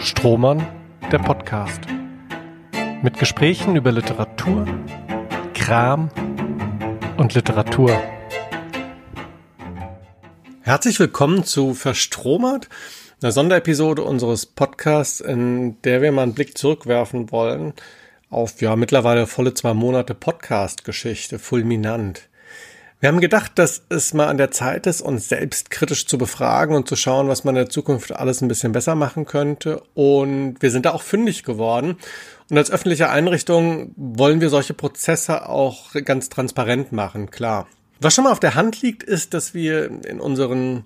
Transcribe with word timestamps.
Strohmann, 0.00 0.66
der 1.10 1.18
Podcast. 1.18 1.80
Mit 3.02 3.18
Gesprächen 3.18 3.76
über 3.76 3.92
Literatur, 3.92 4.66
Kram 5.54 6.10
und 7.16 7.34
Literatur. 7.34 7.90
Herzlich 10.62 10.98
willkommen 11.00 11.44
zu 11.44 11.74
Verstromert, 11.74 12.68
einer 13.22 13.32
Sonderepisode 13.32 14.02
unseres 14.02 14.46
Podcasts, 14.46 15.20
in 15.20 15.80
der 15.82 16.02
wir 16.02 16.12
mal 16.12 16.22
einen 16.22 16.34
Blick 16.34 16.56
zurückwerfen 16.56 17.30
wollen 17.30 17.72
auf 18.28 18.60
ja 18.60 18.76
mittlerweile 18.76 19.26
volle 19.26 19.54
zwei 19.54 19.72
Monate 19.72 20.14
Podcast-Geschichte, 20.14 21.38
fulminant. 21.38 22.28
Wir 22.98 23.10
haben 23.10 23.20
gedacht, 23.20 23.52
dass 23.56 23.82
es 23.90 24.14
mal 24.14 24.28
an 24.28 24.38
der 24.38 24.50
Zeit 24.50 24.86
ist, 24.86 25.02
uns 25.02 25.28
selbst 25.28 25.70
kritisch 25.70 26.06
zu 26.06 26.16
befragen 26.16 26.74
und 26.74 26.88
zu 26.88 26.96
schauen, 26.96 27.28
was 27.28 27.44
man 27.44 27.54
in 27.54 27.62
der 27.62 27.68
Zukunft 27.68 28.12
alles 28.12 28.40
ein 28.40 28.48
bisschen 28.48 28.72
besser 28.72 28.94
machen 28.94 29.26
könnte. 29.26 29.82
Und 29.92 30.56
wir 30.60 30.70
sind 30.70 30.86
da 30.86 30.92
auch 30.92 31.02
fündig 31.02 31.42
geworden. 31.42 31.98
Und 32.48 32.56
als 32.56 32.70
öffentliche 32.70 33.10
Einrichtung 33.10 33.92
wollen 33.96 34.40
wir 34.40 34.48
solche 34.48 34.72
Prozesse 34.72 35.46
auch 35.46 35.92
ganz 36.06 36.30
transparent 36.30 36.92
machen, 36.92 37.30
klar. 37.30 37.66
Was 38.00 38.14
schon 38.14 38.24
mal 38.24 38.32
auf 38.32 38.40
der 38.40 38.54
Hand 38.54 38.80
liegt, 38.80 39.02
ist, 39.02 39.34
dass 39.34 39.52
wir 39.52 39.90
in 40.06 40.18
unseren 40.18 40.84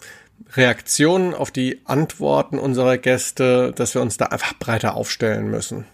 Reaktionen 0.54 1.32
auf 1.32 1.52
die 1.52 1.80
Antworten 1.84 2.58
unserer 2.58 2.98
Gäste, 2.98 3.72
dass 3.72 3.94
wir 3.94 4.02
uns 4.02 4.16
da 4.16 4.26
einfach 4.26 4.54
breiter 4.58 4.94
aufstellen 4.94 5.48
müssen. 5.48 5.84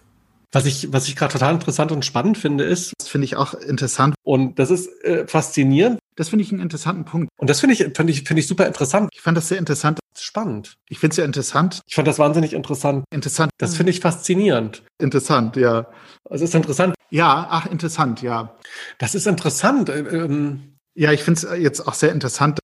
Was 0.53 0.65
ich, 0.65 0.93
was 0.93 1.09
ich 1.09 1.17
gerade 1.17 1.35
total 1.35 1.55
interessant 1.55 1.93
und 1.93 2.05
spannend 2.05 2.39
finde, 2.39 2.65
ist. 2.65 2.95
Das 2.99 3.09
finde 3.09 3.27
ich 3.27 3.37
auch 3.37 3.53
interessant. 3.53 4.15
Und 4.23 4.59
das 4.59 4.71
ist 4.71 4.89
äh, 5.05 5.27
faszinierend. 5.27 5.99
Das 6.17 6.31
finde 6.31 6.45
ich 6.45 6.51
einen 6.51 6.63
interessanten 6.63 7.05
Punkt. 7.05 7.29
Und 7.37 7.51
das 7.51 7.61
finde 7.61 7.75
ich, 7.75 7.81
finde 7.95 8.13
ich, 8.13 8.23
finde 8.25 8.41
ich 8.41 8.47
super 8.47 8.67
interessant. 8.67 9.11
Ich 9.13 9.21
fand 9.21 9.37
das 9.37 9.49
sehr 9.49 9.59
interessant. 9.59 10.01
Spannend. 10.19 10.77
Ich 10.89 10.99
finde 10.99 11.11
es 11.11 11.17
sehr 11.17 11.27
interessant. 11.27 11.83
Ich 11.87 11.95
fand 11.95 12.09
das 12.09 12.19
wahnsinnig 12.19 12.55
interessant. 12.55 13.05
Interessant. 13.13 13.51
Das 13.59 13.77
finde 13.77 13.91
ich 13.91 14.01
faszinierend. 14.01 14.83
Interessant, 14.99 15.57
ja. 15.57 15.89
Es 16.31 16.41
ist 16.41 16.55
interessant. 16.55 16.95
Ja, 17.11 17.47
ach, 17.51 17.67
interessant, 17.67 18.23
ja. 18.23 18.57
Das 18.99 19.15
ist 19.15 19.27
interessant. 19.27 19.91
Ähm, 19.91 20.79
ja, 20.95 21.13
ich 21.13 21.23
finde 21.23 21.41
es 21.41 21.61
jetzt 21.61 21.87
auch 21.87 21.93
sehr 21.93 22.13
interessant. 22.13 22.59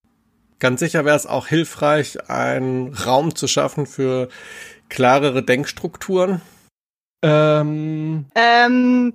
Ganz 0.59 0.81
sicher 0.81 1.05
wäre 1.05 1.17
es 1.17 1.27
auch 1.27 1.47
hilfreich, 1.47 2.31
einen 2.31 2.95
Raum 2.95 3.35
zu 3.35 3.49
schaffen 3.49 3.85
für 3.85 4.29
klarere 4.89 5.43
Denkstrukturen. 5.43 6.41
Ähm. 7.23 8.27
Ähm. 8.35 9.13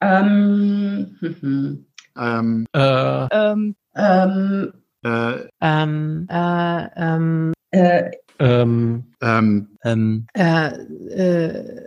Ähm. 0.00 1.86
Hm, 2.16 2.66
ähm. 2.74 2.80
Äh. 2.82 3.28
Ähm. 3.30 3.76
Ähm. 3.94 4.72
Äh. 5.02 5.48
Ähm. 5.60 6.26
Äh. 6.28 6.88
Ähm. 6.96 7.52
Äh. 7.70 8.10
Ähm. 8.38 9.14
Ähm. 9.20 9.78
Ähm. 9.84 10.26
Äh. 10.34 10.66
Äh. 10.68 11.82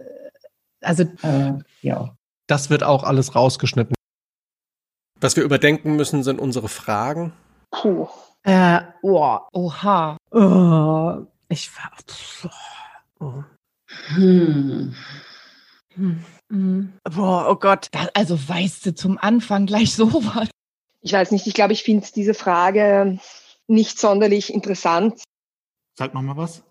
Also. 0.82 1.04
Äh. 1.22 1.54
Ja. 1.82 2.16
Das 2.48 2.70
wird 2.70 2.84
auch 2.84 3.04
alles 3.04 3.36
rausgeschnitten. 3.36 3.96
Was 5.20 5.36
wir 5.36 5.44
überdenken 5.44 5.96
müssen, 5.96 6.24
sind 6.24 6.40
unsere 6.40 6.70
Fragen. 6.70 7.34
Puh. 7.72 8.08
Äh. 8.44 8.82
Oh. 9.02 9.40
Oha. 9.54 10.18
Oh. 10.32 11.26
Ich 11.50 11.72
war. 11.78 11.92
Oh. 13.20 13.44
Hm. 14.16 14.94
Hm. 15.96 16.94
Boah, 17.04 17.48
oh 17.50 17.56
Gott. 17.56 17.88
Das, 17.92 18.10
also 18.14 18.38
weißt 18.48 18.86
du 18.86 18.96
zum 18.96 19.18
Anfang 19.18 19.66
gleich 19.66 19.94
sowas. 19.96 20.50
Ich 21.02 21.14
weiß 21.14 21.32
nicht, 21.32 21.48
ich 21.48 21.54
glaube, 21.54 21.74
ich 21.74 21.84
finde 21.84 22.08
diese 22.16 22.34
Frage 22.34 23.20
nicht 23.68 24.00
sonderlich 24.00 24.54
interessant. 24.54 25.24
Sag 25.98 26.14
noch 26.14 26.22
mal 26.22 26.38
was. 26.38 26.64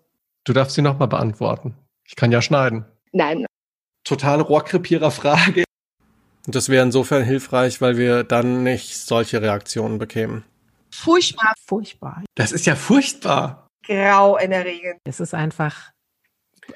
Du 0.43 0.53
darfst 0.53 0.75
sie 0.75 0.81
noch 0.81 0.99
mal 0.99 1.07
beantworten. 1.07 1.75
Ich 2.05 2.15
kann 2.15 2.31
ja 2.31 2.41
schneiden. 2.41 2.85
Nein. 3.11 3.45
Totale 4.03 4.43
Rohrkrepierer-Frage. 4.43 5.63
Und 6.45 6.53
das 6.53 6.69
wäre 6.69 6.85
insofern 6.85 7.23
hilfreich, 7.23 7.81
weil 7.81 7.97
wir 7.97 8.23
dann 8.23 8.63
nicht 8.63 8.95
solche 8.97 9.41
Reaktionen 9.41 9.97
bekämen. 9.97 10.43
Furchtbar, 10.91 11.53
furchtbar. 11.65 12.23
Das 12.35 12.51
ist 12.51 12.65
ja 12.67 12.75
furchtbar. 12.75 13.67
Grau 13.83 14.37
in 14.37 14.51
der 14.51 14.65
Regel. 14.65 14.97
Es 15.03 15.19
ist 15.19 15.33
einfach 15.33 15.91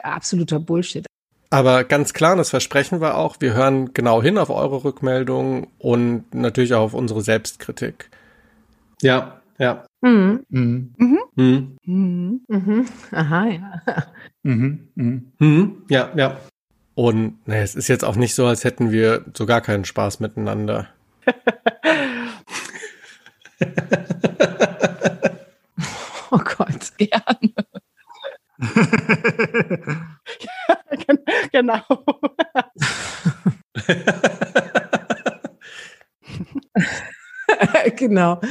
absoluter 0.01 0.59
Bullshit. 0.59 1.05
Aber 1.51 1.83
ganz 1.83 2.13
klar, 2.13 2.35
das 2.35 2.51
versprechen 2.51 3.01
wir 3.01 3.17
auch, 3.17 3.37
wir 3.39 3.53
hören 3.53 3.93
genau 3.93 4.21
hin 4.21 4.37
auf 4.37 4.51
eure 4.51 4.83
Rückmeldungen 4.83 5.67
und 5.79 6.31
natürlich 6.33 6.75
auch 6.75 6.83
auf 6.83 6.93
unsere 6.93 7.21
Selbstkritik. 7.21 8.11
Ja, 9.01 9.41
ja. 9.57 9.85
Mhm. 10.01 10.45
Mhm. 10.49 10.93
Mhm. 10.97 11.19
Mhm. 11.35 11.77
Mhm. 11.85 12.41
Mhm. 12.47 12.85
Aha, 13.11 13.45
ja. 13.47 13.81
Mhm. 14.43 14.89
Mhm. 14.95 15.31
Mhm. 15.39 15.85
Ja, 15.89 16.11
ja. 16.15 16.37
Und 16.93 17.47
ne, 17.47 17.61
es 17.61 17.75
ist 17.75 17.87
jetzt 17.87 18.05
auch 18.05 18.15
nicht 18.15 18.35
so, 18.35 18.45
als 18.45 18.63
hätten 18.63 18.91
wir 18.91 19.25
so 19.33 19.45
gar 19.45 19.61
keinen 19.61 19.85
Spaß 19.85 20.19
miteinander. 20.19 20.89
oh 26.31 26.39
Gott, 26.39 26.91
gerne. 26.97 27.53
genau. 31.51 31.81
Genau. 37.99 38.41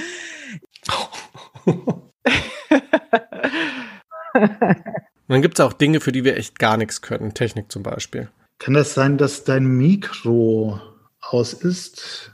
dann 5.27 5.43
gibt 5.43 5.59
es 5.59 5.65
auch 5.65 5.73
Dinge, 5.73 6.01
für 6.01 6.13
die 6.13 6.23
wir 6.25 6.37
echt 6.37 6.59
gar 6.59 6.77
nichts 6.77 7.03
können. 7.03 7.35
Technik 7.35 7.73
zum 7.73 7.83
Beispiel. 7.83 8.31
Kann 8.59 8.75
das 8.75 8.95
sein, 8.95 9.19
dass 9.19 9.45
dein 9.45 9.67
Mikro 9.67 10.81
aus 11.21 11.53
ist? 11.53 12.33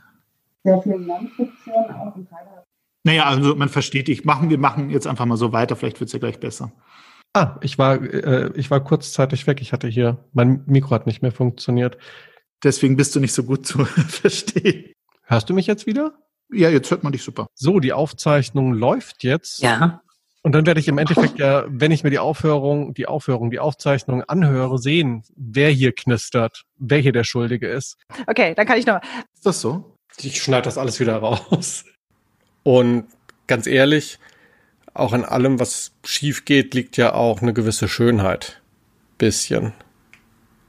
Sehr 0.64 0.82
viel 0.82 0.98
Non-Fiktion 0.98 1.74
auch 1.90 2.16
im 2.16 2.28
Teil. 2.28 2.64
Naja, 3.04 3.24
also 3.24 3.54
man 3.54 3.68
versteht 3.68 4.08
dich. 4.08 4.24
Machen 4.24 4.48
wir 4.50 4.58
machen 4.58 4.90
jetzt 4.90 5.06
einfach 5.06 5.26
mal 5.26 5.36
so 5.36 5.52
weiter. 5.52 5.76
Vielleicht 5.76 6.00
wird 6.00 6.08
es 6.08 6.14
ja 6.14 6.18
gleich 6.18 6.40
besser. 6.40 6.72
Ah, 7.34 7.58
ich 7.60 7.78
war, 7.78 8.02
äh, 8.02 8.50
ich 8.54 8.70
war 8.70 8.82
kurzzeitig 8.82 9.46
weg. 9.46 9.60
Ich 9.60 9.72
hatte 9.72 9.88
hier, 9.88 10.24
mein 10.32 10.62
Mikro 10.66 10.90
hat 10.92 11.06
nicht 11.06 11.20
mehr 11.20 11.32
funktioniert. 11.32 11.98
Deswegen 12.62 12.96
bist 12.96 13.14
du 13.14 13.20
nicht 13.20 13.34
so 13.34 13.44
gut 13.44 13.66
zu 13.66 13.84
verstehen. 13.84 14.92
Hörst 15.24 15.50
du 15.50 15.54
mich 15.54 15.66
jetzt 15.66 15.86
wieder? 15.86 16.14
Ja, 16.54 16.70
jetzt 16.70 16.90
hört 16.90 17.02
man 17.02 17.12
dich 17.12 17.22
super. 17.22 17.46
So, 17.54 17.80
die 17.80 17.92
Aufzeichnung 17.92 18.72
läuft 18.72 19.24
jetzt. 19.24 19.60
Ja. 19.60 20.00
Und 20.42 20.52
dann 20.52 20.66
werde 20.66 20.78
ich 20.78 20.88
im 20.88 20.98
Endeffekt 20.98 21.38
ja, 21.38 21.64
wenn 21.68 21.90
ich 21.90 22.04
mir 22.04 22.10
die 22.10 22.18
Aufhörung, 22.18 22.92
die 22.92 23.06
Aufhörung, 23.06 23.50
die 23.50 23.58
Aufzeichnung 23.58 24.22
anhöre, 24.24 24.78
sehen, 24.78 25.24
wer 25.36 25.70
hier 25.70 25.92
knistert, 25.92 26.64
wer 26.76 26.98
hier 26.98 27.12
der 27.12 27.24
Schuldige 27.24 27.68
ist. 27.68 27.96
Okay, 28.26 28.54
dann 28.54 28.66
kann 28.66 28.78
ich 28.78 28.86
noch. 28.86 29.00
Ist 29.34 29.46
das 29.46 29.60
so? 29.60 29.96
Ich 30.18 30.42
schneide 30.42 30.64
das 30.64 30.78
alles 30.78 31.00
wieder 31.00 31.16
raus. 31.16 31.84
Und 32.62 33.06
ganz 33.46 33.66
ehrlich, 33.66 34.18
auch 34.92 35.12
in 35.12 35.24
allem, 35.24 35.60
was 35.60 35.92
schief 36.04 36.44
geht, 36.44 36.74
liegt 36.74 36.96
ja 36.96 37.14
auch 37.14 37.42
eine 37.42 37.52
gewisse 37.52 37.88
Schönheit. 37.88 38.62
Bisschen. 39.18 39.72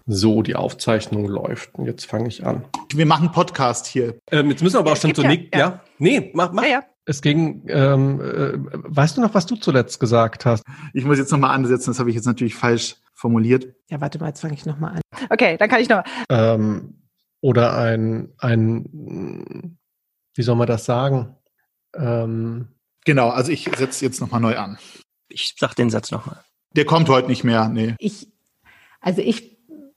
So, 0.06 0.42
die 0.42 0.56
Aufzeichnung 0.56 1.28
läuft. 1.28 1.76
Und 1.76 1.86
jetzt 1.86 2.06
fange 2.06 2.28
ich 2.28 2.46
an. 2.46 2.66
Wir 2.94 3.06
machen 3.06 3.32
Podcast 3.32 3.88
hier. 3.88 4.20
Ähm, 4.32 4.50
jetzt 4.50 4.62
müssen 4.62 4.76
wir 4.76 4.80
aber 4.80 4.94
auch 4.94 4.98
schon 4.98 5.16
zu 5.16 5.24
ja, 5.24 5.28
Nick. 5.28 5.54
Ja. 5.54 5.60
ja? 5.60 5.82
Nee, 5.98 6.32
mach, 6.34 6.52
mach. 6.52 6.64
Ja, 6.64 6.70
ja. 6.70 6.84
Es 7.06 7.22
ging, 7.22 7.64
ähm, 7.68 8.20
äh, 8.20 8.54
weißt 8.72 9.18
du 9.18 9.22
noch, 9.22 9.34
was 9.34 9.46
du 9.46 9.56
zuletzt 9.56 10.00
gesagt 10.00 10.46
hast? 10.46 10.64
Ich 10.94 11.06
muss 11.06 11.18
jetzt 11.18 11.32
nochmal 11.32 11.52
ansetzen, 11.52 11.92
das 11.92 12.00
habe 12.00 12.10
ich 12.10 12.16
jetzt 12.16 12.26
natürlich 12.26 12.56
falsch 12.56 12.96
formuliert. 13.14 13.76
Ja, 13.90 14.02
warte 14.02 14.20
mal, 14.20 14.28
jetzt 14.28 14.42
fange 14.42 14.56
ich 14.56 14.66
nochmal 14.66 14.96
an. 14.96 15.02
Okay, 15.30 15.58
dann 15.58 15.70
kann 15.70 15.82
ich 15.82 15.90
noch. 15.90 16.04
Ähm, 16.30 17.04
oder 17.42 17.78
ein, 17.78 18.34
ein, 18.40 19.78
wie 20.34 20.42
soll 20.42 20.56
man 20.56 20.68
das 20.68 20.86
sagen? 20.86 21.36
Ähm, 21.96 22.70
Genau, 23.06 23.30
also 23.30 23.52
ich 23.52 23.70
setze 23.78 24.04
jetzt 24.04 24.20
nochmal 24.20 24.42
neu 24.42 24.58
an. 24.58 24.78
Ich 25.30 25.56
sag 25.58 25.76
den 25.76 25.90
Satz 25.90 26.12
nochmal. 26.12 26.44
Der 26.76 26.86
kommt 26.86 27.08
heute 27.08 27.28
nicht 27.28 27.44
mehr, 27.44 27.70
nee. 27.70 27.96
Ich, 28.00 28.28
also 29.00 29.22
ich, 29.22 29.55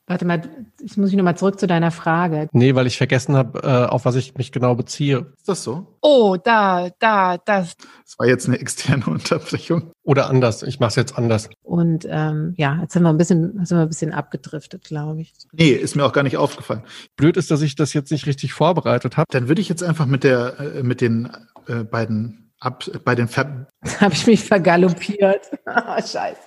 warte 0.08 0.24
mal, 0.24 0.42
ich 0.80 0.96
muss 0.96 1.10
ich 1.10 1.16
nochmal 1.16 1.36
zurück 1.36 1.60
zu 1.60 1.66
deiner 1.66 1.90
Frage. 1.90 2.48
Nee, 2.52 2.74
weil 2.74 2.86
ich 2.86 2.96
vergessen 2.96 3.36
habe, 3.36 3.60
äh, 3.62 3.86
auf 3.86 4.04
was 4.04 4.16
ich 4.16 4.34
mich 4.36 4.52
genau 4.52 4.74
beziehe. 4.74 5.32
Ist 5.36 5.48
das 5.48 5.62
so? 5.62 5.98
Oh, 6.00 6.36
da, 6.42 6.90
da, 6.98 7.36
das. 7.38 7.76
Das 7.76 8.18
war 8.18 8.26
jetzt 8.26 8.48
eine 8.48 8.58
externe 8.58 9.04
Unterbrechung. 9.06 9.92
Oder 10.02 10.28
anders. 10.28 10.62
Ich 10.62 10.80
mache 10.80 10.88
es 10.90 10.96
jetzt 10.96 11.16
anders. 11.16 11.50
Und 11.62 12.06
ähm, 12.08 12.54
ja, 12.56 12.78
jetzt 12.80 12.94
sind 12.94 13.02
wir 13.02 13.10
ein 13.10 13.18
bisschen, 13.18 13.64
sind 13.64 13.78
wir 13.78 13.82
ein 13.82 13.88
bisschen 13.88 14.12
abgedriftet, 14.12 14.84
glaube 14.84 15.20
ich. 15.20 15.34
Nee, 15.52 15.70
ist 15.70 15.96
mir 15.96 16.04
auch 16.04 16.12
gar 16.12 16.22
nicht 16.22 16.36
aufgefallen. 16.36 16.82
Blöd 17.16 17.36
ist, 17.36 17.50
dass 17.50 17.62
ich 17.62 17.76
das 17.76 17.92
jetzt 17.92 18.10
nicht 18.10 18.26
richtig 18.26 18.52
vorbereitet 18.52 19.16
habe. 19.16 19.26
Dann 19.30 19.48
würde 19.48 19.60
ich 19.60 19.68
jetzt 19.68 19.82
einfach 19.82 20.06
mit 20.06 20.24
der, 20.24 20.58
äh, 20.58 20.82
mit 20.82 21.00
den 21.00 21.30
äh, 21.66 21.84
beiden 21.84 22.52
ab 22.60 22.84
bei 23.04 23.14
den 23.14 23.28
Ver 23.28 23.66
Habe 24.00 24.14
ich 24.14 24.26
mich 24.26 24.44
vergaloppiert. 24.44 25.50
oh, 25.66 25.96
scheiße. 26.02 26.38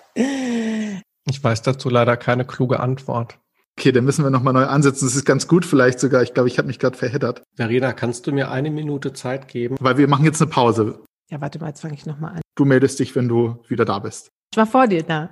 Ich 1.30 1.44
weiß 1.44 1.62
dazu 1.62 1.90
leider 1.90 2.18
keine 2.18 2.46
kluge 2.46 2.80
Antwort. 2.80 3.38
Okay, 3.82 3.92
dann 3.92 4.06
müssen 4.06 4.24
wir 4.24 4.30
nochmal 4.30 4.54
neu 4.54 4.66
ansetzen. 4.66 5.08
Das 5.08 5.16
ist 5.16 5.26
ganz 5.26 5.48
gut 5.48 5.66
vielleicht 5.66 6.00
sogar. 6.00 6.22
Ich 6.22 6.36
glaube, 6.36 6.48
ich 6.48 6.60
habe 6.60 6.68
mich 6.68 6.78
gerade 6.78 6.96
verheddert. 6.96 7.42
Verena, 7.56 7.94
kannst 7.94 8.28
du 8.28 8.32
mir 8.32 8.52
eine 8.52 8.70
Minute 8.70 9.12
Zeit 9.12 9.48
geben? 9.48 9.76
Weil 9.80 9.98
wir 9.98 10.08
machen 10.08 10.24
jetzt 10.24 10.40
eine 10.40 10.52
Pause. 10.52 11.00
Ja, 11.32 11.42
warte 11.42 11.58
mal, 11.58 11.70
jetzt 11.70 11.82
fange 11.82 11.96
ich 11.96 12.06
nochmal 12.06 12.36
an. 12.36 12.42
Du 12.54 12.64
meldest 12.64 13.00
dich, 13.00 13.16
wenn 13.16 13.28
du 13.28 13.64
wieder 13.68 13.84
da 13.84 13.98
bist. 13.98 14.30
Ich 14.52 14.58
war 14.58 14.68
vor 14.68 14.86
dir 14.86 15.02
da. 15.02 15.32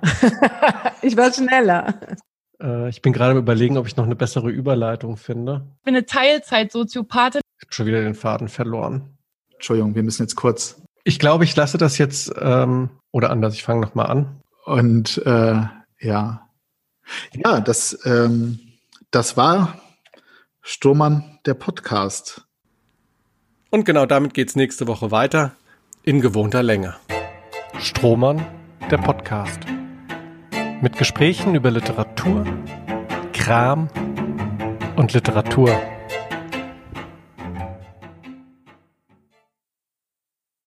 ich 1.02 1.16
war 1.16 1.32
schneller. 1.32 1.94
Äh, 2.60 2.88
ich 2.88 3.02
bin 3.02 3.12
gerade 3.12 3.38
überlegen, 3.38 3.76
ob 3.78 3.86
ich 3.86 3.96
noch 3.96 4.04
eine 4.04 4.16
bessere 4.16 4.50
Überleitung 4.50 5.16
finde. 5.16 5.68
Ich 5.78 5.84
bin 5.84 5.94
eine 5.94 6.04
Teilzeit-Soziopathin. 6.04 7.42
Ich 7.56 7.66
habe 7.66 7.72
schon 7.72 7.86
wieder 7.86 8.02
den 8.02 8.16
Faden 8.16 8.48
verloren. 8.48 9.16
Entschuldigung, 9.52 9.94
wir 9.94 10.02
müssen 10.02 10.24
jetzt 10.24 10.34
kurz. 10.34 10.82
Ich 11.04 11.20
glaube, 11.20 11.44
ich 11.44 11.54
lasse 11.54 11.78
das 11.78 11.98
jetzt, 11.98 12.32
ähm, 12.40 12.90
oder 13.12 13.30
anders, 13.30 13.54
ich 13.54 13.62
fange 13.62 13.80
nochmal 13.80 14.06
an. 14.06 14.40
Und 14.64 15.18
äh, 15.24 15.62
ja. 16.00 16.49
Ja, 17.34 17.60
das, 17.60 17.98
ähm, 18.04 18.60
das 19.10 19.36
war 19.36 19.80
Sturmann, 20.62 21.38
der 21.46 21.54
Podcast. 21.54 22.42
Und 23.70 23.84
genau 23.84 24.06
damit 24.06 24.34
geht's 24.34 24.56
nächste 24.56 24.86
Woche 24.86 25.10
weiter 25.10 25.52
in 26.02 26.20
gewohnter 26.20 26.62
Länge. 26.62 26.96
Strohmann, 27.78 28.44
der 28.90 28.98
Podcast. 28.98 29.60
Mit 30.82 30.96
Gesprächen 30.96 31.54
über 31.54 31.70
Literatur, 31.70 32.44
Kram 33.32 33.88
und 34.96 35.12
Literatur. 35.12 35.80